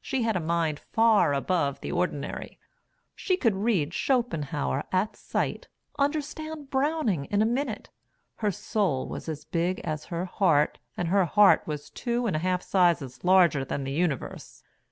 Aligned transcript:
She 0.00 0.22
had 0.22 0.34
a 0.34 0.40
mind 0.40 0.80
far 0.80 1.32
above 1.32 1.78
the 1.80 1.92
ordinary. 1.92 2.58
She 3.14 3.36
could 3.36 3.54
read 3.54 3.94
Schopenhauer 3.94 4.82
at 4.90 5.14
sight; 5.14 5.68
understand 5.96 6.70
Browning 6.70 7.26
in 7.26 7.40
a 7.40 7.46
minute; 7.46 7.88
her 8.38 8.50
soul 8.50 9.06
was 9.06 9.28
as 9.28 9.44
big 9.44 9.78
as 9.84 10.06
her 10.06 10.24
heart 10.24 10.80
and 10.96 11.06
her 11.06 11.24
heart 11.24 11.62
was 11.68 11.88
two 11.88 12.26
and 12.26 12.34
a 12.34 12.40
half 12.40 12.62
sizes 12.64 13.22
larger 13.24 13.64
than 13.64 13.84
the 13.84 13.92
universe. 13.92 14.64